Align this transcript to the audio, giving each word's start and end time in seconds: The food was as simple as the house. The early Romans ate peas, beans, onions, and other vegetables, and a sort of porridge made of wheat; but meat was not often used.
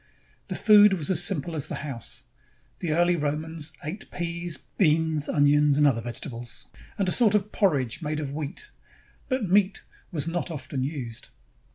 The 0.47 0.55
food 0.55 0.95
was 0.95 1.11
as 1.11 1.23
simple 1.23 1.53
as 1.55 1.67
the 1.67 1.75
house. 1.85 2.23
The 2.79 2.91
early 2.91 3.15
Romans 3.15 3.71
ate 3.83 4.09
peas, 4.09 4.57
beans, 4.79 5.29
onions, 5.29 5.77
and 5.77 5.85
other 5.85 6.01
vegetables, 6.01 6.65
and 6.97 7.07
a 7.07 7.11
sort 7.11 7.35
of 7.35 7.51
porridge 7.51 8.01
made 8.01 8.19
of 8.19 8.31
wheat; 8.31 8.71
but 9.29 9.47
meat 9.47 9.83
was 10.11 10.27
not 10.27 10.49
often 10.49 10.83
used. 10.83 11.29